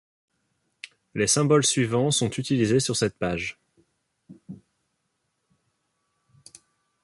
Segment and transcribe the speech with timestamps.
[1.13, 3.59] Les symboles suivants sont utilisés sur cette page.